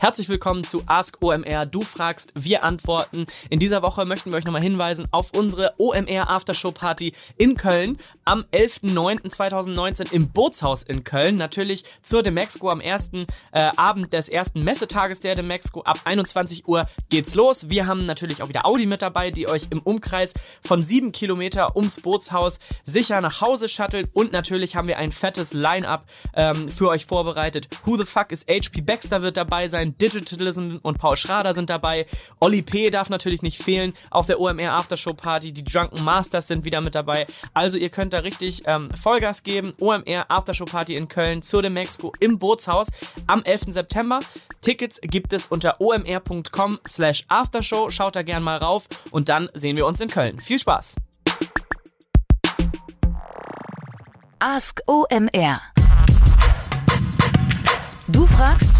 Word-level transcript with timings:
Herzlich 0.00 0.28
willkommen 0.28 0.62
zu 0.62 0.84
Ask 0.86 1.16
OMR. 1.20 1.66
Du 1.66 1.80
fragst, 1.80 2.32
wir 2.36 2.62
antworten. 2.62 3.26
In 3.50 3.58
dieser 3.58 3.82
Woche 3.82 4.04
möchten 4.04 4.30
wir 4.30 4.38
euch 4.38 4.44
nochmal 4.44 4.62
hinweisen 4.62 5.08
auf 5.10 5.32
unsere 5.36 5.74
OMR 5.78 6.30
Aftershow 6.30 6.70
Party 6.70 7.12
in 7.36 7.56
Köln 7.56 7.98
am 8.24 8.44
11.09.2019 8.52 10.12
im 10.12 10.28
Bootshaus 10.28 10.84
in 10.84 11.02
Köln. 11.02 11.34
Natürlich 11.34 11.84
zur 12.00 12.22
Demexco 12.22 12.70
am 12.70 12.80
ersten 12.80 13.26
äh, 13.50 13.70
Abend 13.76 14.12
des 14.12 14.28
ersten 14.28 14.62
Messetages 14.62 15.18
der 15.18 15.34
Demexco. 15.34 15.82
Ab 15.82 15.98
21 16.04 16.68
Uhr 16.68 16.86
geht's 17.08 17.34
los. 17.34 17.68
Wir 17.68 17.88
haben 17.88 18.06
natürlich 18.06 18.40
auch 18.40 18.48
wieder 18.48 18.66
Audi 18.66 18.86
mit 18.86 19.02
dabei, 19.02 19.32
die 19.32 19.48
euch 19.48 19.66
im 19.70 19.80
Umkreis 19.80 20.32
von 20.62 20.84
sieben 20.84 21.10
Kilometer 21.10 21.74
ums 21.74 22.00
Bootshaus 22.00 22.60
sicher 22.84 23.20
nach 23.20 23.40
Hause 23.40 23.68
shuttelt. 23.68 24.10
Und 24.12 24.30
natürlich 24.30 24.76
haben 24.76 24.86
wir 24.86 24.98
ein 24.98 25.10
fettes 25.10 25.54
Line-Up 25.54 26.06
ähm, 26.34 26.68
für 26.68 26.88
euch 26.88 27.04
vorbereitet. 27.04 27.66
Who 27.84 27.96
the 27.96 28.04
fuck 28.04 28.30
is 28.30 28.46
HP 28.48 28.82
Baxter 28.82 29.22
wird 29.22 29.36
dabei 29.36 29.66
sein. 29.66 29.87
Digitalism 29.96 30.78
und 30.82 30.98
Paul 30.98 31.16
Schrader 31.16 31.54
sind 31.54 31.70
dabei. 31.70 32.06
Olli 32.40 32.62
P. 32.62 32.90
darf 32.90 33.08
natürlich 33.08 33.42
nicht 33.42 33.62
fehlen 33.62 33.94
auf 34.10 34.26
der 34.26 34.40
OMR 34.40 34.72
Aftershow 34.72 35.14
Party. 35.14 35.52
Die 35.52 35.64
Drunken 35.64 36.02
Masters 36.04 36.48
sind 36.48 36.64
wieder 36.64 36.80
mit 36.80 36.94
dabei. 36.94 37.26
Also 37.54 37.78
ihr 37.78 37.90
könnt 37.90 38.12
da 38.12 38.18
richtig 38.18 38.62
ähm, 38.66 38.90
Vollgas 38.94 39.42
geben. 39.42 39.72
OMR 39.78 40.26
Aftershow 40.28 40.64
Party 40.64 40.96
in 40.96 41.08
Köln 41.08 41.42
zur 41.42 41.62
dem 41.62 41.74
Mexiko 41.74 42.12
im 42.20 42.38
Bootshaus 42.38 42.88
am 43.26 43.42
11. 43.42 43.66
September. 43.68 44.20
Tickets 44.60 45.00
gibt 45.00 45.32
es 45.32 45.46
unter 45.46 45.80
omr.com 45.80 46.78
slash 46.86 47.24
aftershow. 47.28 47.90
Schaut 47.90 48.16
da 48.16 48.22
gern 48.22 48.42
mal 48.42 48.58
rauf 48.58 48.88
und 49.10 49.28
dann 49.28 49.48
sehen 49.54 49.76
wir 49.76 49.86
uns 49.86 50.00
in 50.00 50.08
Köln. 50.08 50.38
Viel 50.40 50.58
Spaß! 50.58 50.96
Ask 54.40 54.80
OMR. 54.86 55.60
Du 58.06 58.24
fragst, 58.26 58.77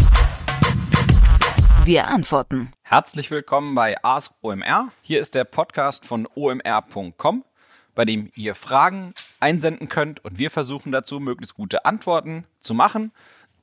wir 1.89 2.07
antworten. 2.07 2.71
Herzlich 2.83 3.31
willkommen 3.31 3.73
bei 3.73 3.97
Ask 4.03 4.35
OMR. 4.43 4.91
Hier 5.01 5.19
ist 5.19 5.33
der 5.33 5.43
Podcast 5.43 6.05
von 6.05 6.27
omr.com, 6.35 7.43
bei 7.95 8.05
dem 8.05 8.29
ihr 8.35 8.53
Fragen 8.53 9.11
einsenden 9.39 9.89
könnt 9.89 10.23
und 10.23 10.37
wir 10.37 10.51
versuchen 10.51 10.91
dazu, 10.91 11.19
möglichst 11.19 11.55
gute 11.55 11.85
Antworten 11.85 12.45
zu 12.59 12.75
machen. 12.75 13.11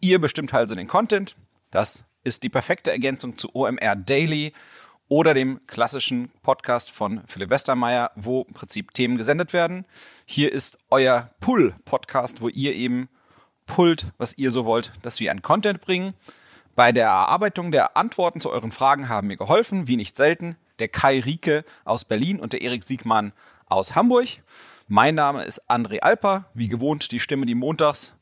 Ihr 0.01 0.20
bestimmt 0.20 0.53
also 0.53 0.75
den 0.75 0.89
Content. 0.89 1.36
Das 1.70 2.03
ist 2.25 2.42
die 2.42 2.48
perfekte 2.48 2.91
Ergänzung 2.91 3.36
zu 3.36 3.55
OMR 3.55 3.95
Daily 3.95 4.53
oder 5.06 5.33
dem 5.33 5.64
klassischen 5.69 6.33
Podcast 6.42 6.91
von 6.91 7.23
Philipp 7.29 7.51
Westermeier, 7.51 8.11
wo 8.17 8.42
im 8.42 8.55
Prinzip 8.55 8.92
Themen 8.92 9.19
gesendet 9.19 9.53
werden. 9.53 9.84
Hier 10.25 10.51
ist 10.51 10.79
euer 10.91 11.31
Pull-Podcast, 11.39 12.41
wo 12.41 12.48
ihr 12.48 12.75
eben 12.75 13.08
pullt, 13.67 14.06
was 14.19 14.36
ihr 14.36 14.51
so 14.51 14.64
wollt, 14.64 14.91
dass 15.03 15.20
wir 15.20 15.31
an 15.31 15.42
Content 15.42 15.81
bringen. 15.81 16.14
Bei 16.77 16.93
der 16.93 17.07
Erarbeitung 17.07 17.73
der 17.73 17.97
Antworten 17.97 18.43
zu 18.43 18.51
euren 18.51 18.71
Fragen 18.71 19.09
haben 19.09 19.29
mir 19.29 19.39
geholfen, 19.39 19.89
wie 19.89 19.97
nicht 19.97 20.15
selten, 20.15 20.57
der 20.79 20.89
Kai 20.89 21.21
Rieke 21.21 21.65
aus 21.87 22.05
Berlin 22.05 22.39
und 22.39 22.53
der 22.53 22.61
Erik 22.61 22.85
Siegmann 22.85 23.33
aus 23.67 23.95
Hamburg. 23.95 24.29
Mein 24.87 25.15
Name 25.15 25.43
ist 25.43 25.71
André 25.71 26.01
Alper, 26.01 26.45
wie 26.53 26.69
gewohnt 26.69 27.11
die 27.13 27.19
Stimme, 27.19 27.47
die 27.47 27.55
montags 27.55 28.13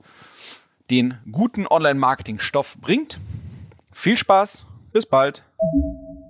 den 0.89 1.19
guten 1.33 1.67
Online-Marketing-Stoff 1.67 2.79
bringt. 2.81 3.19
Viel 3.91 4.17
Spaß, 4.17 4.67
bis 4.93 5.05
bald. 5.05 5.43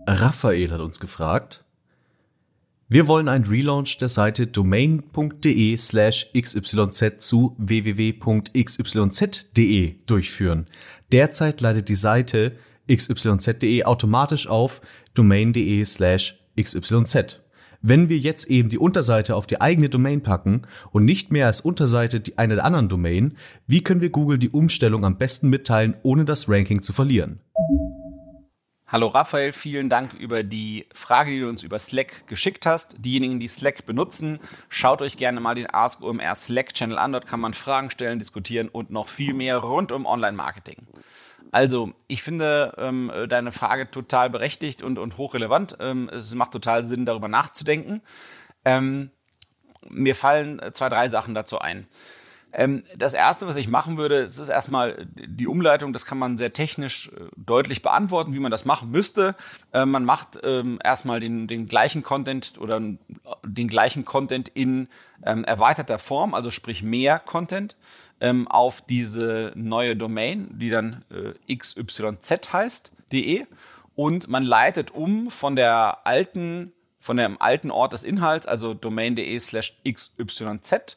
Raphael 0.06 0.70
hat 0.70 0.80
uns 0.80 1.00
gefragt, 1.00 1.63
wir 2.88 3.08
wollen 3.08 3.28
einen 3.28 3.46
Relaunch 3.46 3.96
der 3.98 4.10
Seite 4.10 4.46
domain.de 4.46 5.76
slash 5.78 6.30
xyz 6.32 7.18
zu 7.18 7.56
www.xyz.de 7.58 8.14
durchführen. 10.06 10.66
Derzeit 11.10 11.60
leitet 11.62 11.88
die 11.88 11.94
Seite 11.94 12.52
xyz.de 12.86 13.84
automatisch 13.84 14.48
auf 14.48 14.82
domain.de 15.14 15.84
slash 15.84 16.38
xyz. 16.60 17.40
Wenn 17.80 18.08
wir 18.08 18.18
jetzt 18.18 18.48
eben 18.48 18.68
die 18.68 18.78
Unterseite 18.78 19.36
auf 19.36 19.46
die 19.46 19.60
eigene 19.60 19.90
Domain 19.90 20.22
packen 20.22 20.62
und 20.90 21.04
nicht 21.04 21.30
mehr 21.30 21.46
als 21.46 21.60
Unterseite 21.60 22.20
die 22.20 22.38
eine 22.38 22.54
der 22.54 22.64
anderen 22.64 22.88
Domain, 22.88 23.36
wie 23.66 23.82
können 23.82 24.00
wir 24.00 24.08
Google 24.10 24.38
die 24.38 24.48
Umstellung 24.48 25.04
am 25.04 25.18
besten 25.18 25.50
mitteilen, 25.50 25.94
ohne 26.02 26.24
das 26.24 26.48
Ranking 26.48 26.80
zu 26.80 26.92
verlieren? 26.94 27.40
Hallo 28.94 29.08
Raphael, 29.08 29.52
vielen 29.52 29.88
Dank 29.88 30.12
über 30.12 30.44
die 30.44 30.86
Frage, 30.94 31.32
die 31.32 31.40
du 31.40 31.48
uns 31.48 31.64
über 31.64 31.80
Slack 31.80 32.28
geschickt 32.28 32.64
hast. 32.64 32.94
Diejenigen, 32.98 33.40
die 33.40 33.48
Slack 33.48 33.86
benutzen, 33.86 34.38
schaut 34.68 35.02
euch 35.02 35.16
gerne 35.16 35.40
mal 35.40 35.56
den 35.56 35.66
Ask 35.68 36.00
OMR 36.00 36.36
Slack 36.36 36.74
Channel 36.74 36.96
an. 36.96 37.10
Dort 37.10 37.26
kann 37.26 37.40
man 37.40 37.54
Fragen 37.54 37.90
stellen, 37.90 38.20
diskutieren 38.20 38.68
und 38.68 38.90
noch 38.90 39.08
viel 39.08 39.34
mehr 39.34 39.56
rund 39.56 39.90
um 39.90 40.06
Online-Marketing. 40.06 40.86
Also, 41.50 41.92
ich 42.06 42.22
finde 42.22 42.72
ähm, 42.78 43.10
deine 43.28 43.50
Frage 43.50 43.90
total 43.90 44.30
berechtigt 44.30 44.80
und, 44.80 45.00
und 45.00 45.18
hochrelevant. 45.18 45.76
Ähm, 45.80 46.08
es 46.12 46.32
macht 46.36 46.52
total 46.52 46.84
Sinn, 46.84 47.04
darüber 47.04 47.26
nachzudenken. 47.26 48.00
Ähm, 48.64 49.10
mir 49.88 50.14
fallen 50.14 50.62
zwei, 50.72 50.88
drei 50.88 51.08
Sachen 51.08 51.34
dazu 51.34 51.58
ein. 51.58 51.88
Ähm, 52.56 52.84
das 52.96 53.14
erste, 53.14 53.48
was 53.48 53.56
ich 53.56 53.66
machen 53.66 53.98
würde, 53.98 54.16
ist 54.16 54.48
erstmal 54.48 55.06
die 55.14 55.48
Umleitung. 55.48 55.92
Das 55.92 56.06
kann 56.06 56.18
man 56.18 56.38
sehr 56.38 56.52
technisch 56.52 57.08
äh, 57.08 57.26
deutlich 57.36 57.82
beantworten, 57.82 58.32
wie 58.32 58.38
man 58.38 58.52
das 58.52 58.64
machen 58.64 58.90
müsste. 58.90 59.34
Äh, 59.72 59.84
man 59.84 60.04
macht 60.04 60.38
ähm, 60.44 60.78
erstmal 60.82 61.18
den, 61.18 61.48
den 61.48 61.66
gleichen 61.66 62.04
Content 62.04 62.54
oder 62.58 62.80
den 62.80 63.68
gleichen 63.68 64.04
Content 64.04 64.48
in 64.48 64.88
ähm, 65.26 65.44
erweiterter 65.44 65.98
Form, 65.98 66.32
also 66.32 66.52
sprich 66.52 66.82
mehr 66.84 67.18
Content 67.18 67.76
ähm, 68.20 68.46
auf 68.46 68.80
diese 68.82 69.52
neue 69.56 69.96
Domain, 69.96 70.48
die 70.52 70.70
dann 70.70 71.04
äh, 71.10 71.56
xyz 71.56 72.00
heißt, 72.52 72.92
de. 73.10 73.46
Und 73.96 74.28
man 74.28 74.44
leitet 74.44 74.92
um 74.92 75.30
von 75.30 75.56
der 75.56 76.06
alten, 76.06 76.72
von 77.00 77.16
dem 77.16 77.40
alten 77.40 77.72
Ort 77.72 77.92
des 77.92 78.04
Inhalts, 78.04 78.46
also 78.46 78.74
domain.de 78.74 79.38
slash 79.40 79.76
xyz, 79.84 80.96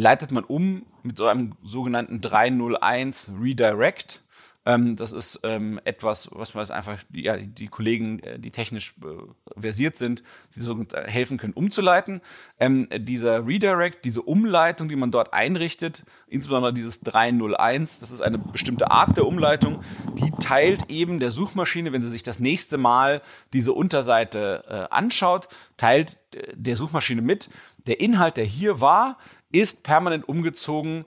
leitet 0.00 0.32
man 0.32 0.44
um 0.44 0.86
mit 1.02 1.16
so 1.16 1.26
einem 1.26 1.54
sogenannten 1.62 2.20
301 2.20 3.32
Redirect. 3.40 4.22
Ähm, 4.66 4.94
das 4.96 5.12
ist 5.12 5.40
ähm, 5.42 5.80
etwas, 5.84 6.28
was 6.32 6.54
was 6.54 6.70
einfach 6.70 7.02
die, 7.08 7.22
ja, 7.22 7.38
die 7.38 7.68
Kollegen, 7.68 8.18
äh, 8.20 8.38
die 8.38 8.50
technisch 8.50 8.94
äh, 9.02 9.60
versiert 9.60 9.96
sind, 9.96 10.22
die 10.54 10.60
so 10.60 10.78
helfen 10.92 11.38
können, 11.38 11.54
umzuleiten. 11.54 12.20
Ähm, 12.58 12.86
dieser 12.94 13.46
Redirect, 13.46 14.04
diese 14.04 14.20
Umleitung, 14.20 14.90
die 14.90 14.96
man 14.96 15.10
dort 15.10 15.32
einrichtet, 15.32 16.04
insbesondere 16.26 16.74
dieses 16.74 17.00
301, 17.00 18.00
das 18.00 18.10
ist 18.10 18.20
eine 18.20 18.36
bestimmte 18.36 18.90
Art 18.90 19.16
der 19.16 19.26
Umleitung, 19.26 19.82
die 20.18 20.30
teilt 20.42 20.90
eben 20.90 21.20
der 21.20 21.30
Suchmaschine, 21.30 21.92
wenn 21.92 22.02
sie 22.02 22.10
sich 22.10 22.22
das 22.22 22.38
nächste 22.38 22.76
Mal 22.76 23.22
diese 23.54 23.72
Unterseite 23.72 24.64
äh, 24.68 24.94
anschaut, 24.94 25.48
teilt 25.78 26.18
äh, 26.34 26.52
der 26.54 26.76
Suchmaschine 26.76 27.22
mit, 27.22 27.48
der 27.86 28.00
Inhalt, 28.00 28.36
der 28.36 28.44
hier 28.44 28.80
war, 28.80 29.16
ist 29.52 29.82
permanent 29.82 30.28
umgezogen 30.28 31.04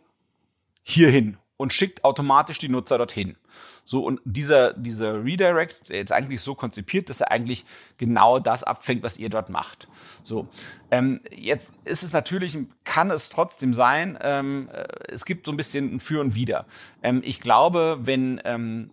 hierhin 0.84 1.38
und 1.58 1.72
schickt 1.72 2.04
automatisch 2.04 2.58
die 2.58 2.70
Nutzer 2.70 2.98
dorthin. 2.98 3.38
So, 3.86 4.04
und 4.04 4.22
dieser, 4.26 4.74
dieser 4.74 5.24
Redirect, 5.24 5.90
der 5.90 6.02
ist 6.02 6.12
eigentlich 6.12 6.42
so 6.42 6.56
konzipiert, 6.56 7.10
dass 7.10 7.22
er 7.22 7.32
eigentlich 7.32 7.66
genau 7.98 8.40
das 8.40 8.64
abfängt, 8.64 9.04
was 9.04 9.18
ihr 9.18 9.30
dort 9.30 9.50
macht. 9.50 9.88
So, 10.24 10.48
ähm, 10.90 11.22
jetzt 11.32 11.78
ist 11.86 12.04
es 12.04 12.14
natürlich, 12.14 12.58
kann 12.86 13.12
es 13.12 13.30
trotzdem 13.30 13.74
sein, 13.74 14.18
ähm, 14.22 14.70
äh, 14.72 14.86
es 15.10 15.26
gibt 15.26 15.46
so 15.46 15.52
ein 15.52 15.58
bisschen 15.58 15.96
ein 15.96 16.00
Für 16.00 16.22
und 16.22 16.36
Wider. 16.36 16.66
Ähm, 17.02 17.22
ich 17.24 17.42
glaube, 17.42 18.00
wenn 18.02 18.42
ähm, 18.46 18.92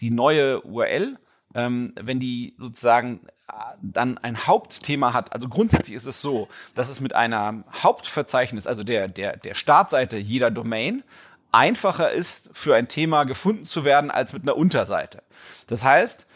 die 0.00 0.10
neue 0.10 0.62
URL, 0.62 1.18
ähm, 1.54 1.92
wenn 2.00 2.18
die 2.18 2.54
sozusagen 2.58 3.20
dann 3.80 4.18
ein 4.18 4.46
Hauptthema 4.46 5.12
hat, 5.12 5.32
also 5.32 5.48
grundsätzlich 5.48 5.96
ist 5.96 6.06
es 6.06 6.20
so, 6.20 6.48
dass 6.74 6.88
es 6.88 7.00
mit 7.00 7.14
einer 7.14 7.64
Hauptverzeichnis, 7.82 8.66
also 8.66 8.84
der, 8.84 9.08
der, 9.08 9.36
der 9.36 9.54
Startseite 9.54 10.16
jeder 10.16 10.50
Domain, 10.50 11.02
einfacher 11.52 12.10
ist, 12.10 12.48
für 12.52 12.74
ein 12.74 12.88
Thema 12.88 13.24
gefunden 13.24 13.64
zu 13.64 13.84
werden, 13.84 14.10
als 14.10 14.32
mit 14.32 14.42
einer 14.42 14.56
Unterseite. 14.56 15.22
Das 15.66 15.84
heißt, 15.84 16.26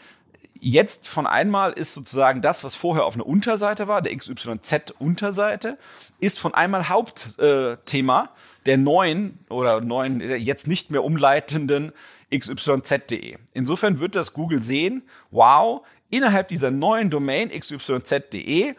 jetzt 0.59 1.07
von 1.07 1.25
einmal 1.25 1.73
ist 1.73 1.93
sozusagen 1.93 2.41
das, 2.41 2.63
was 2.63 2.75
vorher 2.75 3.05
auf 3.05 3.15
einer 3.15 3.25
Unterseite 3.25 3.87
war, 3.87 4.01
der 4.01 4.15
XYZ-Unterseite, 4.15 5.77
ist 6.19 6.39
von 6.39 6.53
einmal 6.53 6.89
Hauptthema 6.89 8.23
äh, 8.23 8.27
der 8.65 8.77
neuen 8.77 9.39
oder 9.49 9.81
neuen, 9.81 10.19
jetzt 10.19 10.67
nicht 10.67 10.91
mehr 10.91 11.03
umleitenden 11.03 11.93
xyz.de. 12.29 13.37
Insofern 13.53 13.99
wird 13.99 14.15
das 14.15 14.33
Google 14.33 14.61
sehen, 14.61 15.03
wow, 15.31 15.85
innerhalb 16.09 16.47
dieser 16.47 16.71
neuen 16.71 17.09
Domain 17.09 17.49
xyz.de 17.49 18.75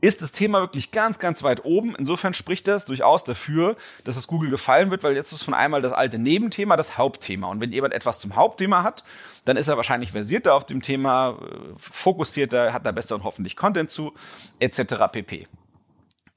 ist 0.00 0.22
das 0.22 0.30
Thema 0.30 0.60
wirklich 0.60 0.92
ganz, 0.92 1.18
ganz 1.18 1.42
weit 1.42 1.64
oben. 1.64 1.96
Insofern 1.96 2.32
spricht 2.32 2.68
das 2.68 2.84
durchaus 2.84 3.24
dafür, 3.24 3.76
dass 4.04 4.16
es 4.16 4.28
Google 4.28 4.50
gefallen 4.50 4.90
wird, 4.90 5.02
weil 5.02 5.16
jetzt 5.16 5.32
ist 5.32 5.42
von 5.42 5.54
einmal 5.54 5.82
das 5.82 5.92
alte 5.92 6.18
Nebenthema 6.18 6.76
das 6.76 6.98
Hauptthema. 6.98 7.48
Und 7.48 7.60
wenn 7.60 7.72
jemand 7.72 7.94
etwas 7.94 8.20
zum 8.20 8.36
Hauptthema 8.36 8.84
hat, 8.84 9.02
dann 9.44 9.56
ist 9.56 9.68
er 9.68 9.76
wahrscheinlich 9.76 10.12
versierter 10.12 10.54
auf 10.54 10.66
dem 10.66 10.82
Thema, 10.82 11.36
äh, 11.40 11.56
fokussierter, 11.78 12.72
hat 12.72 12.86
da 12.86 12.92
besser 12.92 13.16
und 13.16 13.24
hoffentlich 13.24 13.56
Content 13.56 13.90
zu, 13.90 14.12
etc. 14.60 14.94
pp. 15.10 15.48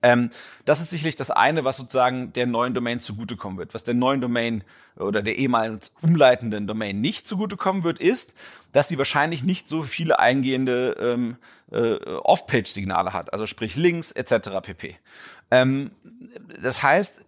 Ähm, 0.04 0.32
das 0.66 0.82
ist 0.82 0.90
sicherlich 0.90 1.16
das 1.16 1.30
eine, 1.30 1.64
was 1.64 1.78
sozusagen 1.78 2.34
der 2.34 2.48
neuen 2.48 2.74
Domain 2.74 3.00
zugutekommen 3.00 3.58
wird. 3.58 3.74
Was 3.74 3.84
der 3.84 3.94
neuen 3.94 4.22
Domain 4.22 4.64
oder 4.96 5.22
der 5.22 5.38
ehemals 5.38 5.96
umleitenden 6.02 6.68
Domain 6.68 7.02
nicht 7.02 7.28
zugutekommen 7.28 7.84
wird, 7.84 8.00
ist, 8.00 8.34
dass 8.72 8.88
sie 8.88 8.98
wahrscheinlich 8.98 9.44
nicht 9.44 9.70
so 9.70 9.84
viele 9.84 10.20
eingehende 10.20 10.96
ähm, 11.00 11.38
äh, 11.72 11.96
Off-Page-Signale 12.16 13.14
hat, 13.14 13.34
also 13.34 13.46
sprich 13.46 13.76
Links 13.76 14.12
etc. 14.12 14.50
pp. 14.62 14.98
Ähm, 15.52 15.92
das 16.62 16.82
heißt, 16.82 17.22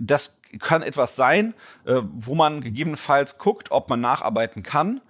das 0.00 0.40
kann 0.58 0.82
etwas 0.82 1.16
sein, 1.16 1.54
äh, 1.84 2.00
wo 2.02 2.34
man 2.34 2.60
gegebenenfalls 2.60 3.38
guckt, 3.38 3.70
ob 3.70 3.88
man 3.88 4.00
nacharbeiten 4.00 4.62
kann 4.62 5.00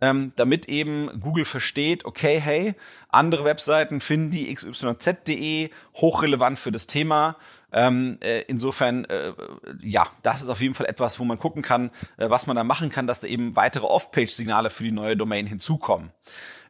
ähm, 0.00 0.32
damit 0.36 0.68
eben 0.68 1.20
Google 1.20 1.44
versteht, 1.44 2.04
okay, 2.04 2.40
hey, 2.40 2.74
andere 3.08 3.44
Webseiten 3.44 4.00
finden 4.00 4.30
die 4.30 4.52
xyz.de 4.54 5.70
hochrelevant 5.96 6.58
für 6.58 6.72
das 6.72 6.86
Thema. 6.86 7.36
Ähm, 7.72 8.18
äh, 8.20 8.42
insofern, 8.42 9.04
äh, 9.04 9.32
ja, 9.82 10.06
das 10.22 10.42
ist 10.42 10.48
auf 10.48 10.60
jeden 10.60 10.74
Fall 10.74 10.86
etwas, 10.86 11.18
wo 11.18 11.24
man 11.24 11.38
gucken 11.38 11.62
kann, 11.62 11.90
äh, 12.16 12.30
was 12.30 12.46
man 12.46 12.56
da 12.56 12.64
machen 12.64 12.90
kann, 12.90 13.06
dass 13.06 13.20
da 13.20 13.26
eben 13.26 13.56
weitere 13.56 13.86
Off-Page-Signale 13.86 14.70
für 14.70 14.84
die 14.84 14.92
neue 14.92 15.16
Domain 15.16 15.46
hinzukommen. 15.46 16.10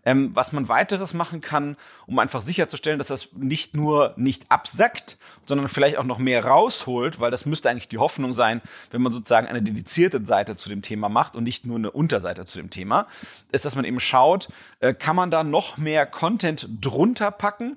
Ähm, 0.04 0.30
was 0.34 0.52
man 0.52 0.68
weiteres 0.68 1.12
machen 1.12 1.40
kann, 1.40 1.76
um 2.06 2.18
einfach 2.18 2.40
sicherzustellen, 2.40 2.98
dass 2.98 3.08
das 3.08 3.32
nicht 3.32 3.76
nur 3.76 4.14
nicht 4.16 4.50
absackt, 4.50 5.18
sondern 5.44 5.68
vielleicht 5.68 5.98
auch 5.98 6.04
noch 6.04 6.18
mehr 6.18 6.44
rausholt, 6.44 7.20
weil 7.20 7.30
das 7.30 7.46
müsste 7.46 7.68
eigentlich 7.68 7.88
die 7.88 7.98
Hoffnung 7.98 8.32
sein, 8.32 8.62
wenn 8.90 9.02
man 9.02 9.12
sozusagen 9.12 9.48
eine 9.48 9.60
dedizierte 9.60 10.24
Seite 10.24 10.56
zu 10.56 10.68
dem 10.68 10.82
Thema 10.82 11.08
macht 11.08 11.36
und 11.36 11.44
nicht 11.44 11.66
nur 11.66 11.76
eine 11.76 11.90
Unterseite 11.90 12.44
zu 12.44 12.58
dem 12.58 12.70
Thema, 12.70 13.06
ist, 13.52 13.64
dass 13.64 13.76
man 13.76 13.84
eben 13.84 14.00
schaut, 14.00 14.48
äh, 14.80 14.94
kann 14.94 15.16
man 15.16 15.30
da 15.30 15.44
noch 15.44 15.76
mehr 15.76 16.06
Content 16.06 16.68
drunter 16.80 17.30
packen 17.30 17.76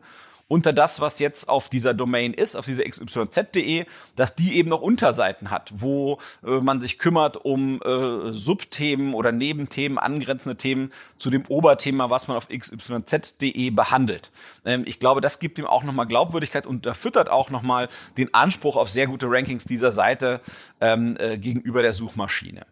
unter 0.52 0.74
das, 0.74 1.00
was 1.00 1.20
jetzt 1.20 1.48
auf 1.48 1.70
dieser 1.70 1.94
Domain 1.94 2.34
ist, 2.34 2.58
auf 2.58 2.66
dieser 2.66 2.84
xyz.de, 2.84 3.86
dass 4.18 4.36
die 4.36 4.58
eben 4.58 4.70
noch 4.70 4.82
Unterseiten 4.82 5.50
hat, 5.50 5.72
wo 5.74 6.20
äh, 6.46 6.60
man 6.60 6.82
sich 6.82 7.00
kümmert 7.00 7.38
um 7.38 7.82
äh, 7.82 8.34
Subthemen 8.34 9.14
oder 9.14 9.32
Nebenthemen, 9.32 9.98
angrenzende 9.98 10.58
Themen 10.58 10.92
zu 11.18 11.30
dem 11.30 11.46
Oberthema, 11.48 12.10
was 12.10 12.28
man 12.28 12.36
auf 12.36 12.50
xyz.de 12.50 13.70
behandelt. 13.70 14.30
Ähm, 14.66 14.84
ich 14.86 15.00
glaube, 15.00 15.22
das 15.22 15.40
gibt 15.40 15.58
ihm 15.58 15.66
auch 15.66 15.86
nochmal 15.86 16.06
Glaubwürdigkeit 16.06 16.68
und 16.68 16.86
erfüttert 16.86 17.30
auch 17.30 17.50
nochmal 17.50 17.88
den 18.18 18.34
Anspruch 18.34 18.76
auf 18.76 18.90
sehr 18.90 19.08
gute 19.08 19.28
Rankings 19.30 19.64
dieser 19.64 19.94
Seite 19.94 20.42
ähm, 20.82 21.16
äh, 21.18 21.38
gegenüber 21.38 21.82
der 21.82 21.94
Suchmaschine. 21.94 22.66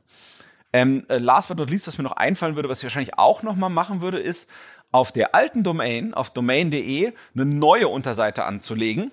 Ähm, 0.72 1.06
äh, 1.08 1.18
last 1.18 1.48
but 1.48 1.58
not 1.58 1.70
least, 1.70 1.88
was 1.88 1.98
mir 1.98 2.04
noch 2.04 2.12
einfallen 2.12 2.56
würde, 2.56 2.70
was 2.70 2.80
ich 2.80 2.84
wahrscheinlich 2.84 3.18
auch 3.18 3.42
nochmal 3.42 3.72
machen 3.72 4.02
würde, 4.02 4.20
ist, 4.20 4.50
auf 4.92 5.12
der 5.12 5.36
alten 5.36 5.64
Domain, 5.64 6.14
auf 6.14 6.32
domain.de, 6.32 7.14
eine 7.36 7.46
neue 7.46 7.88
Unterseite 7.88 8.46
anzulegen. 8.46 9.12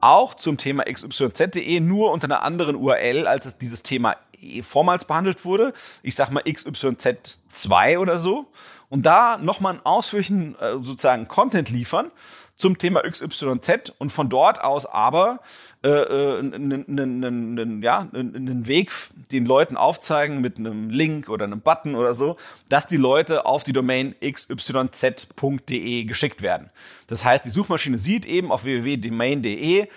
Auch 0.00 0.34
zum 0.34 0.56
Thema 0.58 0.84
xyz.de, 0.84 1.80
nur 1.80 2.12
unter 2.12 2.26
einer 2.26 2.42
anderen 2.42 2.76
URL, 2.76 3.26
als 3.26 3.46
es 3.46 3.58
dieses 3.58 3.82
Thema 3.82 4.16
eh 4.40 4.62
vormals 4.62 5.04
behandelt 5.04 5.44
wurde. 5.44 5.72
Ich 6.02 6.14
sag 6.14 6.30
mal 6.30 6.42
xyz2 6.42 7.98
oder 7.98 8.18
so. 8.18 8.46
Und 8.88 9.04
da 9.06 9.38
nochmal 9.38 9.74
einen 9.74 9.86
ausführlichen 9.86 10.56
äh, 10.60 10.72
sozusagen 10.74 11.26
Content 11.26 11.70
liefern 11.70 12.10
zum 12.54 12.78
Thema 12.78 13.02
XYZ 13.02 13.92
und 13.98 14.10
von 14.10 14.28
dort 14.28 14.62
aus 14.62 14.86
aber 14.86 15.40
einen, 15.88 17.82
äh, 17.82 17.84
ja, 17.84 18.08
Weg 18.12 18.92
den 19.30 19.46
Leuten 19.46 19.76
aufzeigen 19.76 20.40
mit 20.40 20.58
einem 20.58 20.90
Link 20.90 21.28
oder 21.28 21.44
einem 21.44 21.60
Button 21.60 21.94
oder 21.94 22.14
so, 22.14 22.36
dass 22.68 22.86
die 22.86 22.96
Leute 22.96 23.46
auf 23.46 23.64
die 23.64 23.72
Domain 23.72 24.14
xyz.de 24.20 26.04
geschickt 26.04 26.42
werden. 26.42 26.70
Das 27.06 27.24
heißt, 27.24 27.44
die 27.44 27.50
Suchmaschine 27.50 27.98
sieht 27.98 28.26
eben 28.26 28.50
auf 28.52 28.64
www.domain.de, 28.64 29.88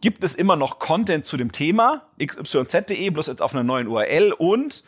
gibt 0.00 0.22
es 0.22 0.34
immer 0.34 0.56
noch 0.56 0.78
Content 0.78 1.26
zu 1.26 1.36
dem 1.36 1.52
Thema 1.52 2.02
xyz.de, 2.18 3.10
bloß 3.10 3.26
jetzt 3.26 3.42
auf 3.42 3.54
einer 3.54 3.64
neuen 3.64 3.88
URL 3.88 4.32
und 4.32 4.84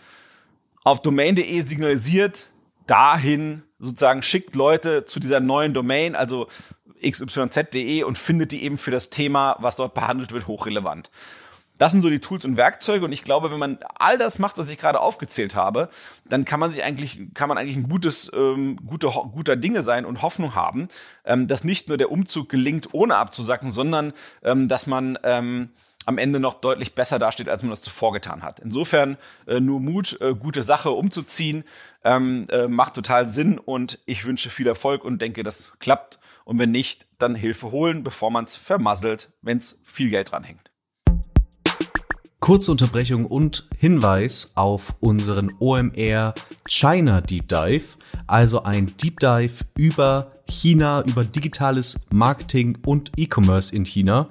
auf 0.84 1.02
domain.de 1.02 1.60
signalisiert 1.62 2.46
dahin 2.86 3.62
sozusagen 3.78 4.22
schickt 4.22 4.54
Leute 4.54 5.04
zu 5.04 5.20
dieser 5.20 5.40
neuen 5.40 5.74
Domain, 5.74 6.14
also 6.14 6.48
xyz.de 7.10 8.02
und 8.02 8.18
findet 8.18 8.52
die 8.52 8.62
eben 8.62 8.78
für 8.78 8.90
das 8.90 9.10
Thema, 9.10 9.56
was 9.60 9.76
dort 9.76 9.94
behandelt 9.94 10.32
wird, 10.32 10.46
hochrelevant. 10.46 11.10
Das 11.78 11.92
sind 11.92 12.00
so 12.00 12.08
die 12.08 12.20
Tools 12.20 12.44
und 12.46 12.56
Werkzeuge 12.56 13.04
und 13.04 13.12
ich 13.12 13.22
glaube, 13.22 13.50
wenn 13.50 13.58
man 13.58 13.78
all 13.98 14.16
das 14.16 14.38
macht, 14.38 14.56
was 14.56 14.70
ich 14.70 14.78
gerade 14.78 15.00
aufgezählt 15.00 15.54
habe, 15.54 15.90
dann 16.24 16.46
kann 16.46 16.58
man 16.58 16.70
sich 16.70 16.82
eigentlich, 16.84 17.18
kann 17.34 17.48
man 17.48 17.58
eigentlich 17.58 17.76
ein 17.76 17.88
gutes, 17.88 18.30
ähm, 18.34 18.78
gute, 18.86 19.08
guter 19.08 19.56
Dinge 19.56 19.82
sein 19.82 20.06
und 20.06 20.22
Hoffnung 20.22 20.54
haben, 20.54 20.88
ähm, 21.24 21.48
dass 21.48 21.64
nicht 21.64 21.88
nur 21.88 21.98
der 21.98 22.10
Umzug 22.10 22.48
gelingt, 22.48 22.88
ohne 22.92 23.16
abzusacken, 23.16 23.70
sondern 23.70 24.14
ähm, 24.42 24.68
dass 24.68 24.86
man 24.86 25.18
ähm, 25.22 25.68
am 26.06 26.18
Ende 26.18 26.40
noch 26.40 26.54
deutlich 26.54 26.94
besser 26.94 27.18
dasteht, 27.18 27.48
als 27.48 27.62
man 27.62 27.70
das 27.70 27.82
zuvor 27.82 28.12
getan 28.12 28.42
hat. 28.42 28.60
Insofern 28.60 29.18
äh, 29.46 29.60
nur 29.60 29.80
Mut, 29.80 30.18
äh, 30.20 30.34
gute 30.34 30.62
Sache 30.62 30.90
umzuziehen, 30.92 31.64
ähm, 32.04 32.46
äh, 32.48 32.68
macht 32.68 32.94
total 32.94 33.28
Sinn 33.28 33.58
und 33.58 33.98
ich 34.06 34.24
wünsche 34.24 34.48
viel 34.48 34.68
Erfolg 34.68 35.04
und 35.04 35.20
denke, 35.20 35.42
das 35.42 35.72
klappt. 35.78 36.18
Und 36.46 36.60
wenn 36.60 36.70
nicht, 36.70 37.08
dann 37.18 37.34
Hilfe 37.34 37.72
holen, 37.72 38.04
bevor 38.04 38.30
man 38.30 38.44
es 38.44 38.54
vermasselt, 38.54 39.32
wenn 39.42 39.58
es 39.58 39.80
viel 39.82 40.10
Geld 40.10 40.30
dran 40.30 40.44
hängt. 40.44 40.70
Kurze 42.38 42.70
Unterbrechung 42.70 43.24
und 43.24 43.66
Hinweis 43.78 44.52
auf 44.56 44.94
unseren 45.00 45.52
OMR 45.58 46.34
China 46.68 47.22
Deep 47.22 47.48
Dive, 47.48 47.96
also 48.26 48.62
ein 48.62 48.92
Deep 49.02 49.20
Dive 49.20 49.64
über 49.74 50.32
China, 50.46 51.02
über 51.06 51.24
digitales 51.24 52.06
Marketing 52.10 52.76
und 52.84 53.10
E-Commerce 53.16 53.74
in 53.74 53.84
China. 53.84 54.28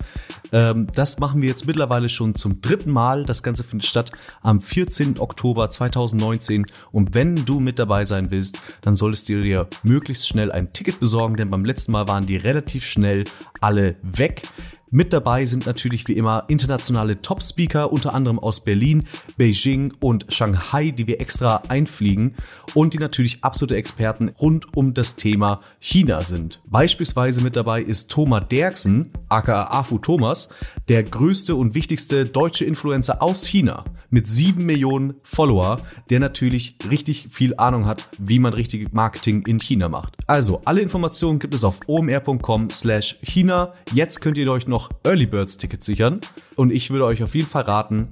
Ähm, 0.52 0.88
das 0.94 1.20
machen 1.20 1.42
wir 1.42 1.50
jetzt 1.50 1.66
mittlerweile 1.66 2.08
schon 2.08 2.36
zum 2.36 2.62
dritten 2.62 2.92
Mal. 2.92 3.26
Das 3.26 3.42
Ganze 3.42 3.64
findet 3.64 3.88
statt 3.88 4.12
am 4.42 4.62
14. 4.62 5.20
Oktober 5.20 5.70
2019. 5.72 6.68
Und 6.92 7.16
wenn 7.16 7.44
du 7.44 7.60
mit 7.60 7.80
dabei 7.80 8.06
sein 8.06 8.30
willst, 8.30 8.60
dann 8.82 8.96
solltest 8.96 9.30
du 9.30 9.42
dir 9.42 9.68
möglichst 9.84 10.28
schnell 10.28 10.52
ein 10.52 10.72
Ticket 10.74 11.00
besorgen, 11.00 11.36
denn 11.36 11.50
beim 11.50 11.66
letzten 11.66 11.92
Mal 11.92 12.08
waren 12.08 12.28
die 12.28 12.38
relativ 12.38 12.86
schnell 12.86 13.24
alle 13.62 13.96
weg. 14.04 14.44
Mit 14.92 15.14
dabei 15.14 15.48
sind 15.48 15.66
natürlich 15.66 16.08
wie 16.08 16.14
immer 16.14 16.46
internationale 16.48 17.20
Top-Speaker, 17.20 17.92
unter 17.92 18.14
anderem 18.14 18.38
aus 18.38 18.64
Berlin, 18.64 19.06
Beijing 19.36 19.94
und 20.00 20.28
Shanghai, 20.30 20.92
die 20.92 21.08
wir 21.08 21.20
extra 21.20 21.64
einfliegen 21.70 22.36
und 22.76 22.94
die 22.94 23.00
natürlich 23.00 23.44
absolute 23.44 23.76
Experten 23.76 24.30
rund 24.30 24.78
um 24.78 24.94
das 24.94 25.16
Thema 25.16 25.62
China 25.80 26.22
sind. 26.22 26.62
Beispielsweise 26.70 27.42
mit 27.42 27.56
dabei 27.56 27.82
ist 27.82 28.12
Thomas 28.12 28.44
Derksen, 28.50 29.12
aka 29.28 29.66
Afu 29.72 29.98
Thomas, 29.98 30.50
der 30.88 31.04
größte 31.04 31.56
und 31.56 31.74
wichtigste 31.74 32.26
deutsche 32.26 32.66
Influencer 32.66 33.24
aus 33.24 33.46
China 33.46 33.86
mit 34.12 34.28
sieben 34.28 34.66
Millionen 34.66 35.16
Follower, 35.24 35.82
der 36.10 36.20
natürlich 36.20 36.78
richtig 36.90 37.28
viel 37.32 37.56
Ahnung 37.58 37.86
hat, 37.86 38.08
wie 38.20 38.40
man 38.40 38.54
richtig 38.54 38.94
Marketing 38.94 39.46
in 39.48 39.60
China 39.60 39.90
macht. 39.90 40.16
Also, 40.28 40.62
alle 40.66 40.82
Informationen 40.82 41.40
gibt 41.40 41.54
es 41.54 41.64
auf 41.64 41.80
omr.com 41.88 42.70
slash 42.70 43.18
China. 43.24 43.74
Jetzt 43.94 44.22
könnt 44.22 44.38
ihr 44.38 44.50
euch 44.52 44.68
noch 44.68 44.75
noch 44.76 44.90
Early 45.06 45.26
Birds 45.26 45.58
Tickets 45.58 45.86
sichern. 45.86 46.20
Und 46.58 46.70
ich 46.70 46.92
würde 46.92 47.06
euch 47.06 47.24
auf 47.24 47.34
jeden 47.34 47.48
Fall 47.48 47.64
raten, 47.64 48.10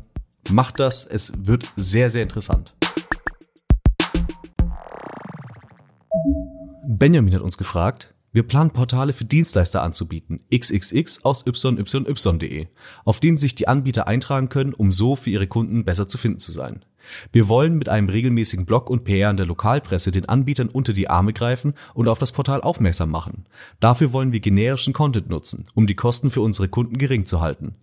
macht 0.49 0.79
das. 0.79 1.05
Es 1.05 1.45
wird 1.45 1.69
sehr, 1.75 2.09
sehr 2.09 2.23
interessant. 2.23 2.73
Benjamin 6.87 7.33
hat 7.35 7.41
uns 7.41 7.57
gefragt, 7.57 8.13
wir 8.31 8.43
planen 8.43 8.71
Portale 8.71 9.11
für 9.11 9.25
Dienstleister 9.25 9.83
anzubieten, 9.83 10.39
xxx 10.55 11.23
aus 11.23 11.43
yyy.de, 11.45 12.67
auf 13.03 13.19
denen 13.19 13.37
sich 13.37 13.55
die 13.55 13.67
Anbieter 13.67 14.07
eintragen 14.07 14.47
können, 14.47 14.73
um 14.73 14.93
so 14.93 15.17
für 15.17 15.31
ihre 15.31 15.47
Kunden 15.47 15.83
besser 15.83 16.07
zu 16.07 16.17
finden 16.17 16.39
zu 16.39 16.53
sein. 16.53 16.85
Wir 17.31 17.47
wollen 17.49 17.77
mit 17.77 17.89
einem 17.89 18.09
regelmäßigen 18.09 18.65
Blog 18.65 18.89
und 18.89 19.03
PR 19.03 19.29
in 19.29 19.37
der 19.37 19.45
Lokalpresse 19.45 20.11
den 20.11 20.27
Anbietern 20.27 20.69
unter 20.69 20.93
die 20.93 21.09
Arme 21.09 21.33
greifen 21.33 21.73
und 21.93 22.07
auf 22.07 22.19
das 22.19 22.31
Portal 22.31 22.61
aufmerksam 22.61 23.11
machen. 23.11 23.45
Dafür 23.79 24.13
wollen 24.13 24.33
wir 24.33 24.39
generischen 24.39 24.93
Content 24.93 25.29
nutzen, 25.29 25.67
um 25.73 25.87
die 25.87 25.95
Kosten 25.95 26.31
für 26.31 26.41
unsere 26.41 26.67
Kunden 26.67 26.97
gering 26.97 27.25
zu 27.25 27.41
halten. 27.41 27.75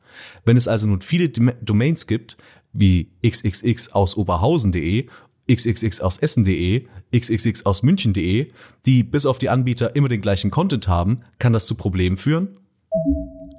Wenn 0.44 0.56
es 0.56 0.68
also 0.68 0.86
nun 0.86 1.02
viele 1.02 1.28
Domains 1.28 2.06
gibt, 2.06 2.36
wie 2.72 3.10
xxx 3.22 3.88
aus 3.92 4.16
oberhausen.de 4.16 5.08
xxx 5.50 6.00
aus 6.00 6.18
essen.de, 6.18 6.86
xxx 7.12 7.66
aus 7.66 7.82
münchen.de, 7.82 8.52
die 8.86 9.02
bis 9.02 9.26
auf 9.26 9.38
die 9.38 9.48
Anbieter 9.48 9.96
immer 9.96 10.08
den 10.08 10.20
gleichen 10.20 10.50
Content 10.50 10.86
haben, 10.86 11.22
kann 11.38 11.52
das 11.52 11.66
zu 11.66 11.74
Problemen 11.74 12.16
führen? 12.16 12.56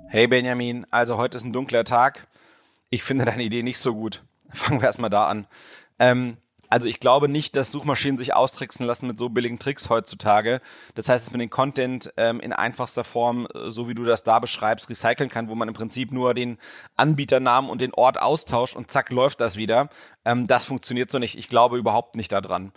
Hey 0.07 0.27
Benjamin, 0.27 0.85
also 0.91 1.17
heute 1.17 1.37
ist 1.37 1.43
ein 1.43 1.53
dunkler 1.53 1.83
Tag. 1.83 2.27
Ich 2.89 3.03
finde 3.03 3.25
deine 3.25 3.43
Idee 3.43 3.63
nicht 3.63 3.79
so 3.79 3.93
gut. 3.93 4.23
Fangen 4.53 4.81
wir 4.81 4.87
erstmal 4.87 5.09
da 5.09 5.27
an. 5.27 5.47
Ähm, 5.99 6.37
also 6.71 6.87
ich 6.87 7.01
glaube 7.01 7.27
nicht, 7.27 7.57
dass 7.57 7.69
Suchmaschinen 7.69 8.17
sich 8.17 8.33
austricksen 8.33 8.85
lassen 8.85 9.05
mit 9.05 9.19
so 9.19 9.27
billigen 9.27 9.59
Tricks 9.59 9.89
heutzutage. 9.89 10.61
Das 10.95 11.09
heißt, 11.09 11.25
dass 11.25 11.31
man 11.31 11.39
den 11.39 11.49
Content 11.49 12.13
ähm, 12.15 12.39
in 12.39 12.53
einfachster 12.53 13.03
Form, 13.03 13.45
äh, 13.53 13.69
so 13.69 13.89
wie 13.89 13.93
du 13.93 14.05
das 14.05 14.23
da 14.23 14.39
beschreibst, 14.39 14.89
recyceln 14.89 15.29
kann, 15.29 15.49
wo 15.49 15.55
man 15.55 15.67
im 15.67 15.73
Prinzip 15.73 16.13
nur 16.13 16.33
den 16.33 16.57
Anbieternamen 16.95 17.69
und 17.69 17.81
den 17.81 17.93
Ort 17.93 18.21
austauscht 18.21 18.77
und 18.77 18.89
zack 18.89 19.11
läuft 19.11 19.41
das 19.41 19.57
wieder. 19.57 19.89
Ähm, 20.23 20.47
das 20.47 20.63
funktioniert 20.63 21.11
so 21.11 21.19
nicht. 21.19 21.37
Ich 21.37 21.49
glaube 21.49 21.77
überhaupt 21.77 22.15
nicht 22.15 22.31
daran. 22.31 22.71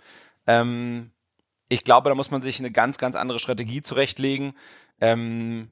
Ähm, 0.45 1.11
ich 1.69 1.85
glaube, 1.85 2.09
da 2.09 2.15
muss 2.15 2.31
man 2.31 2.41
sich 2.41 2.59
eine 2.59 2.71
ganz, 2.71 2.97
ganz 2.97 3.15
andere 3.15 3.39
Strategie 3.39 3.81
zurechtlegen. 3.81 4.55
Ähm, 4.99 5.71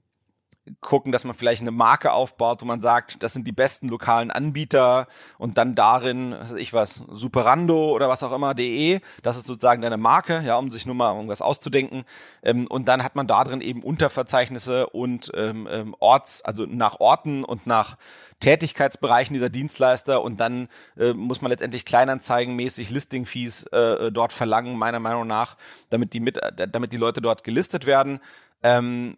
gucken, 0.79 1.11
dass 1.11 1.25
man 1.25 1.35
vielleicht 1.35 1.61
eine 1.61 1.71
Marke 1.71 2.13
aufbaut, 2.13 2.61
wo 2.61 2.65
man 2.65 2.79
sagt, 2.79 3.21
das 3.21 3.33
sind 3.33 3.45
die 3.45 3.51
besten 3.51 3.89
lokalen 3.89 4.31
Anbieter 4.31 5.07
und 5.37 5.57
dann 5.57 5.75
darin, 5.75 6.31
was 6.31 6.53
weiß 6.53 6.59
ich 6.59 6.73
was, 6.73 7.03
Superando 7.11 7.91
oder 7.91 8.07
was 8.07 8.23
auch 8.23 8.31
immer, 8.31 8.53
de, 8.53 9.01
das 9.23 9.35
ist 9.37 9.45
sozusagen 9.45 9.81
deine 9.81 9.97
Marke, 9.97 10.41
ja, 10.45 10.57
um 10.57 10.71
sich 10.71 10.85
nur 10.85 10.95
mal 10.95 11.13
irgendwas 11.13 11.41
auszudenken. 11.41 12.05
Ähm, 12.43 12.67
und 12.67 12.87
dann 12.87 13.03
hat 13.03 13.15
man 13.15 13.27
da 13.27 13.43
drin 13.43 13.61
eben 13.61 13.83
Unterverzeichnisse 13.83 14.87
und 14.87 15.31
ähm, 15.35 15.67
ähm, 15.69 15.95
Orts, 15.99 16.43
also 16.43 16.65
nach 16.65 16.99
Orten 16.99 17.43
und 17.43 17.67
nach 17.67 17.97
Tätigkeitsbereichen 18.39 19.33
dieser 19.33 19.49
Dienstleister 19.49 20.21
und 20.21 20.39
dann 20.39 20.69
äh, 20.97 21.13
muss 21.13 21.41
man 21.41 21.51
letztendlich 21.51 21.85
kleinanzeigenmäßig 21.85 22.89
Listing-Fees 22.89 23.63
äh, 23.67 24.11
dort 24.11 24.33
verlangen, 24.33 24.77
meiner 24.77 24.99
Meinung 24.99 25.27
nach, 25.27 25.57
damit 25.89 26.13
die, 26.13 26.19
mit, 26.19 26.37
äh, 26.37 26.67
damit 26.67 26.93
die 26.93 26.97
Leute 26.97 27.21
dort 27.21 27.43
gelistet 27.43 27.85
werden. 27.85 28.19
Ähm, 28.61 29.17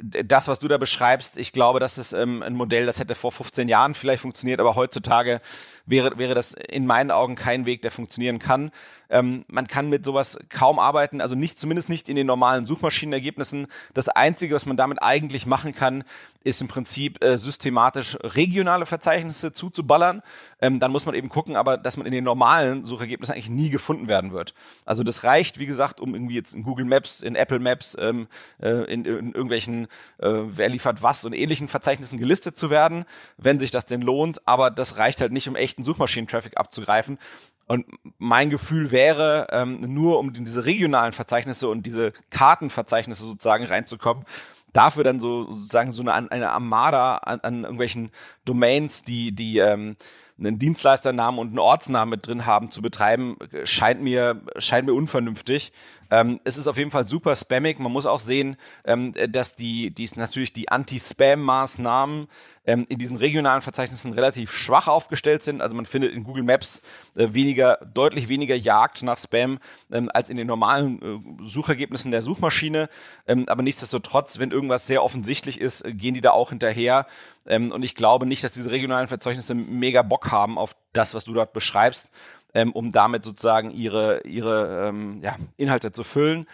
das, 0.00 0.48
was 0.48 0.58
du 0.58 0.68
da 0.68 0.78
beschreibst, 0.78 1.38
ich 1.38 1.52
glaube, 1.52 1.80
das 1.80 1.98
ist 1.98 2.12
ähm, 2.12 2.42
ein 2.42 2.54
Modell, 2.54 2.86
das 2.86 2.98
hätte 2.98 3.14
vor 3.14 3.32
15 3.32 3.68
Jahren 3.68 3.94
vielleicht 3.94 4.22
funktioniert, 4.22 4.60
aber 4.60 4.74
heutzutage 4.74 5.40
wäre, 5.86 6.18
wäre 6.18 6.34
das 6.34 6.52
in 6.54 6.86
meinen 6.86 7.10
Augen 7.10 7.34
kein 7.34 7.66
Weg, 7.66 7.82
der 7.82 7.90
funktionieren 7.90 8.38
kann. 8.38 8.70
Ähm, 9.10 9.44
man 9.48 9.66
kann 9.66 9.90
mit 9.90 10.04
sowas 10.04 10.38
kaum 10.48 10.78
arbeiten, 10.78 11.20
also 11.20 11.34
nicht, 11.34 11.58
zumindest 11.58 11.90
nicht 11.90 12.08
in 12.08 12.16
den 12.16 12.26
normalen 12.26 12.64
Suchmaschinenergebnissen. 12.64 13.66
Das 13.92 14.08
Einzige, 14.08 14.54
was 14.54 14.64
man 14.64 14.78
damit 14.78 15.02
eigentlich 15.02 15.44
machen 15.44 15.74
kann, 15.74 16.04
ist 16.44 16.62
im 16.62 16.68
Prinzip 16.68 17.22
äh, 17.22 17.36
systematisch 17.36 18.16
regionale 18.22 18.86
Verzeichnisse 18.86 19.52
zuzuballern. 19.52 20.22
Ähm, 20.60 20.80
dann 20.80 20.90
muss 20.90 21.06
man 21.06 21.14
eben 21.14 21.28
gucken, 21.28 21.56
aber 21.56 21.76
dass 21.76 21.96
man 21.96 22.06
in 22.06 22.12
den 22.12 22.24
normalen 22.24 22.86
Suchergebnissen 22.86 23.34
eigentlich 23.34 23.50
nie 23.50 23.68
gefunden 23.68 24.08
werden 24.08 24.32
wird. 24.32 24.54
Also 24.84 25.04
das 25.04 25.24
reicht, 25.24 25.58
wie 25.58 25.66
gesagt, 25.66 26.00
um 26.00 26.14
irgendwie 26.14 26.34
jetzt 26.34 26.54
in 26.54 26.62
Google 26.62 26.86
Maps, 26.86 27.20
in 27.20 27.34
Apple 27.34 27.58
Maps, 27.58 27.96
ähm, 28.00 28.28
äh, 28.60 28.70
in, 28.92 29.04
in, 29.04 29.32
irgendwelchen 29.32 29.81
äh, 30.18 30.28
wer 30.30 30.68
liefert 30.68 31.02
was 31.02 31.24
und 31.24 31.32
ähnlichen 31.32 31.68
Verzeichnissen 31.68 32.18
gelistet 32.18 32.56
zu 32.56 32.70
werden, 32.70 33.04
wenn 33.36 33.58
sich 33.58 33.70
das 33.70 33.86
denn 33.86 34.02
lohnt. 34.02 34.46
Aber 34.46 34.70
das 34.70 34.98
reicht 34.98 35.20
halt 35.20 35.32
nicht, 35.32 35.48
um 35.48 35.56
echten 35.56 35.84
Suchmaschinen-Traffic 35.84 36.56
abzugreifen. 36.56 37.18
Und 37.66 37.86
mein 38.18 38.50
Gefühl 38.50 38.90
wäre, 38.90 39.46
ähm, 39.50 39.80
nur 39.80 40.18
um 40.18 40.34
in 40.34 40.44
diese 40.44 40.64
regionalen 40.64 41.12
Verzeichnisse 41.12 41.68
und 41.68 41.86
diese 41.86 42.12
Kartenverzeichnisse 42.30 43.24
sozusagen 43.24 43.64
reinzukommen, 43.64 44.24
dafür 44.72 45.04
dann 45.04 45.20
so 45.20 45.52
sozusagen 45.52 45.92
so 45.92 46.02
eine, 46.02 46.30
eine 46.30 46.50
Armada 46.50 47.18
an, 47.18 47.40
an 47.40 47.62
irgendwelchen 47.62 48.10
Domains, 48.44 49.04
die, 49.04 49.32
die 49.32 49.58
ähm, 49.58 49.96
einen 50.38 50.58
Dienstleisternamen 50.58 51.38
und 51.38 51.48
einen 51.48 51.58
Ortsnamen 51.58 52.10
mit 52.10 52.26
drin 52.26 52.46
haben, 52.46 52.70
zu 52.70 52.82
betreiben, 52.82 53.36
scheint 53.64 54.02
mir, 54.02 54.42
scheint 54.58 54.86
mir 54.86 54.94
unvernünftig. 54.94 55.72
Ähm, 56.12 56.40
es 56.44 56.58
ist 56.58 56.68
auf 56.68 56.76
jeden 56.76 56.90
Fall 56.90 57.06
super 57.06 57.34
spammig. 57.34 57.78
Man 57.78 57.90
muss 57.90 58.04
auch 58.04 58.20
sehen, 58.20 58.58
ähm, 58.84 59.14
dass 59.30 59.56
die, 59.56 59.90
die 59.90 60.06
natürlich 60.16 60.52
die 60.52 60.68
Anti-Spam-Maßnahmen 60.68 62.28
ähm, 62.66 62.84
in 62.90 62.98
diesen 62.98 63.16
regionalen 63.16 63.62
Verzeichnissen 63.62 64.12
relativ 64.12 64.52
schwach 64.52 64.88
aufgestellt 64.88 65.42
sind. 65.42 65.62
Also 65.62 65.74
man 65.74 65.86
findet 65.86 66.12
in 66.12 66.24
Google 66.24 66.42
Maps 66.42 66.82
äh, 67.14 67.32
weniger, 67.32 67.78
deutlich 67.94 68.28
weniger 68.28 68.54
Jagd 68.54 69.02
nach 69.02 69.16
Spam 69.16 69.58
ähm, 69.90 70.10
als 70.12 70.28
in 70.28 70.36
den 70.36 70.46
normalen 70.46 71.00
äh, 71.00 71.48
Suchergebnissen 71.48 72.10
der 72.10 72.20
Suchmaschine. 72.20 72.90
Ähm, 73.26 73.48
aber 73.48 73.62
nichtsdestotrotz, 73.62 74.38
wenn 74.38 74.50
irgendwas 74.50 74.86
sehr 74.86 75.02
offensichtlich 75.02 75.58
ist, 75.58 75.82
äh, 75.82 75.94
gehen 75.94 76.12
die 76.12 76.20
da 76.20 76.32
auch 76.32 76.50
hinterher. 76.50 77.06
Ähm, 77.46 77.72
und 77.72 77.82
ich 77.84 77.94
glaube 77.94 78.26
nicht, 78.26 78.44
dass 78.44 78.52
diese 78.52 78.70
regionalen 78.70 79.08
Verzeichnisse 79.08 79.54
mega 79.54 80.02
Bock 80.02 80.30
haben 80.30 80.58
auf 80.58 80.76
das, 80.92 81.14
was 81.14 81.24
du 81.24 81.32
dort 81.32 81.54
beschreibst 81.54 82.12
ähm, 82.54 82.72
um 82.72 82.92
damit 82.92 83.24
sozusagen 83.24 83.70
ihre, 83.70 84.22
ihre 84.22 84.88
ähm, 84.88 85.20
ja, 85.22 85.36
Inhalte 85.56 85.92
zu 85.92 86.04
füllen. 86.04 86.46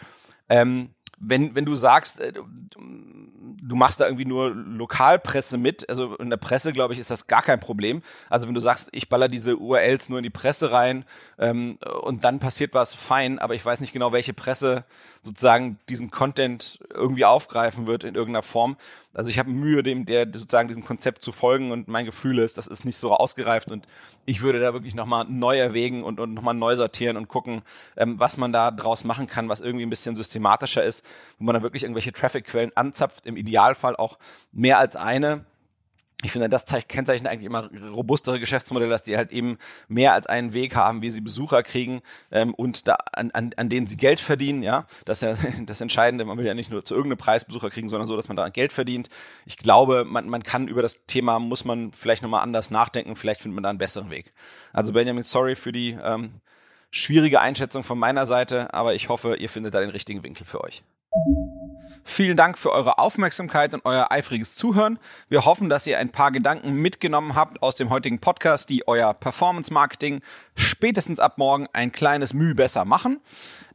Ähm, 0.49 0.90
wenn, 1.19 1.55
wenn 1.55 1.64
du 1.64 1.75
sagst, 1.75 2.21
äh, 2.21 2.33
du 3.61 3.77
machst 3.77 4.00
da 4.00 4.07
irgendwie 4.07 4.25
nur 4.25 4.50
Lokalpresse 4.50 5.59
mit, 5.59 5.88
also 5.88 6.17
in 6.17 6.31
der 6.31 6.37
Presse, 6.37 6.73
glaube 6.73 6.95
ich, 6.95 7.00
ist 7.00 7.11
das 7.11 7.27
gar 7.27 7.43
kein 7.43 7.61
Problem. 7.61 8.03
Also 8.31 8.47
wenn 8.47 8.55
du 8.55 8.61
sagst, 8.61 8.88
ich 8.93 9.09
baller 9.09 9.29
diese 9.29 9.57
URLs 9.57 10.09
nur 10.09 10.19
in 10.19 10.23
die 10.23 10.31
Presse 10.31 10.73
rein 10.73 11.05
ähm, 11.38 11.79
und 12.03 12.25
dann 12.25 12.38
passiert 12.38 12.75
was, 12.75 12.95
fein, 12.95 13.38
aber 13.38 13.55
ich 13.55 13.65
weiß 13.65 13.81
nicht 13.81 13.93
genau, 13.93 14.12
welche 14.12 14.33
Presse 14.33 14.85
sozusagen 15.23 15.79
diesen 15.88 16.11
Content 16.11 16.79
irgendwie 16.93 17.25
aufgreifen 17.25 17.87
wird 17.87 18.05
in 18.05 18.15
irgendeiner 18.15 18.43
Form. 18.43 18.77
Also 19.19 19.31
ich 19.31 19.38
habe 19.41 19.50
Mühe, 19.50 19.83
dem 19.83 20.07
der 20.07 20.27
sozusagen 20.27 20.69
diesem 20.69 20.85
Konzept 20.85 21.23
zu 21.23 21.33
folgen. 21.33 21.73
Und 21.73 21.88
mein 21.88 22.05
Gefühl 22.05 22.38
ist, 22.38 22.57
das 22.57 22.69
ist 22.69 22.85
nicht 22.85 22.97
so 22.97 23.12
ausgereift. 23.12 23.69
Und 23.69 23.85
ich 24.27 24.43
würde 24.43 24.61
da 24.61 24.73
wirklich 24.73 24.95
nochmal 24.95 25.25
neu 25.29 25.59
erwägen 25.59 26.05
und, 26.05 26.21
und 26.21 26.35
nochmal 26.35 26.55
neu 26.55 26.77
sortieren 26.77 27.17
und 27.17 27.27
gucken, 27.27 27.62
ähm, 27.97 28.21
was 28.21 28.37
man 28.37 28.53
da 28.53 28.71
draus 28.71 29.03
machen 29.03 29.27
kann, 29.27 29.49
was 29.49 29.61
irgendwie 29.61 29.85
ein 29.85 29.91
bisschen 29.91 30.15
systematischer 30.15 30.85
ist, 30.85 31.05
wo 31.38 31.45
man 31.47 31.55
dann 31.55 31.65
wirklich 31.65 31.83
irgendwelche 31.83 32.12
Traffic-Quellen 32.12 32.71
anzapft, 32.77 33.27
im 33.27 33.37
Idealfall 33.49 33.97
auch 33.97 34.19
mehr 34.52 34.78
als 34.78 34.97
eine 34.97 35.45
ich 36.25 36.33
finde, 36.33 36.49
das 36.49 36.64
kennzeichnet 36.88 37.31
eigentlich 37.31 37.47
immer 37.47 37.71
robustere 37.93 38.40
Geschäftsmodelle, 38.40 38.90
dass 38.90 39.05
die 39.05 39.17
halt 39.17 39.31
eben 39.31 39.57
mehr 39.87 40.14
als 40.14 40.26
einen 40.26 40.52
Weg 40.52 40.75
haben, 40.75 41.00
wie 41.00 41.11
sie 41.11 41.21
Besucher 41.21 41.62
kriegen 41.62 42.02
ähm, 42.33 42.55
und 42.55 42.88
da 42.88 42.95
an, 43.12 43.31
an, 43.31 43.52
an 43.57 43.69
denen 43.69 43.87
sie 43.87 43.97
Geld 43.97 44.19
verdienen. 44.19 44.64
Ja, 44.64 44.87
das 45.05 45.23
ist 45.23 45.45
ja 45.45 45.50
das 45.67 45.81
Entscheidende. 45.81 46.25
Man 46.25 46.37
will 46.37 46.45
ja 46.45 46.55
nicht 46.55 46.73
nur 46.73 46.85
zu 46.85 46.97
irgendeinem 46.97 47.19
Preis 47.19 47.45
Besucher 47.45 47.71
kriegen, 47.71 47.88
sondern 47.88 48.09
so, 48.09 48.17
dass 48.17 48.26
man 48.26 48.37
daran 48.37 48.52
Geld 48.52 48.73
verdient. 48.73 49.09
Ich 49.47 49.59
glaube, 49.59 50.05
man, 50.05 50.28
man 50.28 50.43
kann 50.43 50.67
über 50.67 50.83
das 50.83 51.07
Thema 51.07 51.38
muss 51.38 51.64
man 51.64 51.93
vielleicht 51.93 52.25
nochmal 52.25 52.43
anders 52.43 52.73
nachdenken. 52.73 53.14
Vielleicht 53.14 53.40
findet 53.40 53.55
man 53.55 53.62
da 53.62 53.71
einen 53.71 53.78
besseren 53.78 54.11
Weg. 54.11 54.33
Also 54.73 54.93
Benjamin, 54.93 55.23
sorry 55.23 55.55
für 55.55 55.71
die 55.71 55.97
ähm, 56.02 56.40
schwierige 56.90 57.40
Einschätzung 57.40 57.85
von 57.85 57.99
meiner 57.99 58.26
Seite, 58.26 58.75
aber 58.75 58.95
ich 58.97 59.09
hoffe, 59.09 59.37
ihr 59.37 59.49
findet 59.49 59.73
da 59.73 59.81
den 59.81 59.90
richtigen 59.90 60.25
Winkel 60.25 60.45
für 60.45 60.64
euch. 60.64 60.83
Vielen 62.11 62.38
Dank 62.38 62.59
für 62.59 62.73
eure 62.73 62.97
Aufmerksamkeit 62.99 63.75
und 63.75 63.85
euer 63.85 64.11
eifriges 64.11 64.57
Zuhören. 64.57 64.99
Wir 65.29 65.45
hoffen, 65.45 65.69
dass 65.69 65.87
ihr 65.87 65.99
ein 65.99 66.09
paar 66.09 66.33
Gedanken 66.33 66.73
mitgenommen 66.73 67.35
habt 67.35 67.62
aus 67.62 67.77
dem 67.77 67.91
heutigen 67.91 68.19
Podcast, 68.19 68.71
die 68.71 68.88
euer 68.88 69.12
Performance 69.12 69.71
Marketing 69.71 70.23
spätestens 70.57 71.21
ab 71.21 71.37
morgen 71.37 71.69
ein 71.75 71.93
kleines 71.93 72.33
Mühe 72.33 72.55
besser 72.55 72.87
machen. 72.87 73.21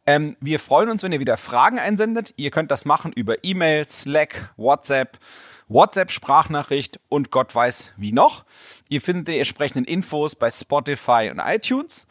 Ähm, 0.08 0.36
wir 0.42 0.60
freuen 0.60 0.90
uns, 0.90 1.04
wenn 1.04 1.12
ihr 1.12 1.20
wieder 1.20 1.38
Fragen 1.38 1.78
einsendet. 1.78 2.34
Ihr 2.36 2.50
könnt 2.50 2.72
das 2.72 2.86
machen 2.86 3.14
über 3.14 3.36
E-Mail, 3.44 3.88
Slack, 3.88 4.52
WhatsApp, 4.58 5.20
WhatsApp-Sprachnachricht 5.68 7.00
und 7.10 7.30
Gott 7.30 7.54
weiß 7.54 7.94
wie 7.98 8.14
noch. 8.14 8.46
Ihr 8.90 9.02
findet 9.02 9.28
die 9.28 9.38
entsprechenden 9.38 9.86
Infos 9.86 10.34
bei 10.36 10.50
Spotify 10.50 11.30
und 11.32 11.40
iTunes. 11.40 12.08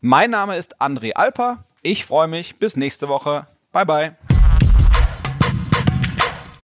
Mein 0.00 0.30
Name 0.30 0.56
ist 0.56 0.80
André 0.80 1.12
Alper. 1.12 1.64
Ich 1.82 2.06
freue 2.06 2.28
mich. 2.28 2.56
Bis 2.56 2.76
nächste 2.76 3.08
Woche. 3.10 3.46
Bye 3.72 3.84
bye. 3.84 4.35